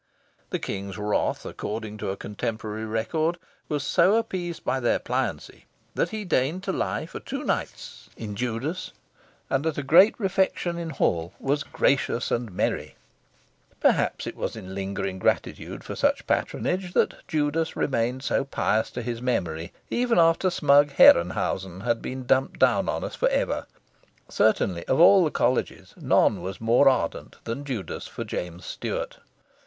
The 0.49 0.57
King's 0.57 0.97
wrath, 0.97 1.45
according 1.45 1.99
to 1.99 2.09
a 2.09 2.17
contemporary 2.17 2.85
record, 2.85 3.37
was 3.69 3.83
so 3.83 4.15
appeased 4.15 4.63
by 4.65 4.79
their 4.79 4.97
pliancy 4.97 5.65
that 5.93 6.09
he 6.09 6.25
deigned 6.25 6.63
to 6.63 6.71
lie 6.71 7.05
for 7.05 7.19
two 7.19 7.43
nights 7.43 8.09
in 8.17 8.35
Judas, 8.35 8.93
and 9.47 9.63
at 9.67 9.77
a 9.77 9.83
grand 9.83 10.15
refection 10.17 10.79
in 10.79 10.89
Hall 10.89 11.35
"was 11.39 11.61
gracious 11.61 12.31
and 12.31 12.49
merrie." 12.51 12.95
Perhaps 13.79 14.25
it 14.25 14.35
was 14.35 14.55
in 14.55 14.73
lingering 14.73 15.19
gratitude 15.19 15.83
for 15.83 15.95
such 15.95 16.25
patronage 16.25 16.93
that 16.93 17.21
Judas 17.27 17.75
remained 17.75 18.23
so 18.23 18.43
pious 18.43 18.89
to 18.89 19.03
his 19.03 19.21
memory 19.21 19.71
even 19.91 20.17
after 20.17 20.49
smug 20.49 20.89
Herrenhausen 20.93 21.81
had 21.81 22.01
been 22.01 22.25
dumped 22.25 22.57
down 22.59 22.89
on 22.89 23.03
us 23.03 23.13
for 23.13 23.29
ever. 23.29 23.67
Certainly, 24.29 24.83
of 24.87 24.99
all 24.99 25.23
the 25.23 25.29
Colleges 25.29 25.93
none 25.95 26.41
was 26.41 26.59
more 26.59 26.89
ardent 26.89 27.35
than 27.43 27.63
Judas 27.63 28.07
for 28.07 28.23
James 28.23 28.65
Stuart. 28.65 29.19